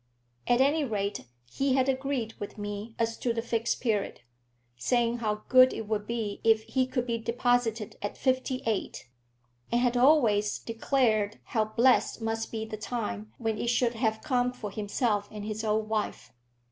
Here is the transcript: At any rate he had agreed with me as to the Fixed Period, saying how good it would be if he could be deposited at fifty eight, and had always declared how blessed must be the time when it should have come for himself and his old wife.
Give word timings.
At 0.47 0.61
any 0.61 0.83
rate 0.83 1.27
he 1.45 1.75
had 1.75 1.87
agreed 1.87 2.33
with 2.39 2.57
me 2.57 2.95
as 2.97 3.19
to 3.19 3.33
the 3.33 3.41
Fixed 3.43 3.79
Period, 3.81 4.21
saying 4.75 5.17
how 5.19 5.43
good 5.47 5.73
it 5.73 5.87
would 5.87 6.07
be 6.07 6.41
if 6.43 6.63
he 6.63 6.87
could 6.87 7.05
be 7.05 7.19
deposited 7.19 7.97
at 8.01 8.17
fifty 8.17 8.63
eight, 8.65 9.07
and 9.71 9.79
had 9.79 9.95
always 9.95 10.57
declared 10.57 11.39
how 11.43 11.65
blessed 11.65 12.19
must 12.19 12.51
be 12.51 12.65
the 12.65 12.77
time 12.77 13.31
when 13.37 13.59
it 13.59 13.67
should 13.69 13.93
have 13.93 14.21
come 14.23 14.51
for 14.53 14.71
himself 14.71 15.29
and 15.29 15.45
his 15.45 15.63
old 15.63 15.87
wife. 15.87 16.33